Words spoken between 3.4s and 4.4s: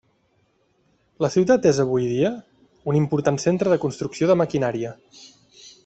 centre de construcció